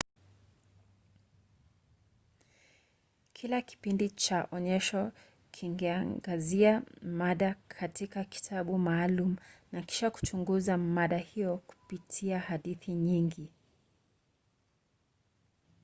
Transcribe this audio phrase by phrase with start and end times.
[3.33, 5.11] kila kipindi cha onyesho
[5.51, 9.35] kingeangazia mada katika kitabu maalum
[9.71, 13.49] na kisha kuchunguza mada hiyo kupitia hadithi nyingi